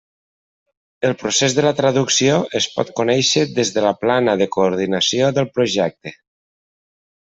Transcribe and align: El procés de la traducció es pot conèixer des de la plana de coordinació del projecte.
El 1.09 1.13
procés 1.23 1.55
de 1.57 1.65
la 1.65 1.73
traducció 1.81 2.39
es 2.61 2.69
pot 2.79 2.91
conèixer 3.03 3.45
des 3.61 3.75
de 3.79 3.87
la 3.89 3.95
plana 4.05 4.39
de 4.43 4.51
coordinació 4.59 5.33
del 5.41 5.53
projecte. 5.59 6.19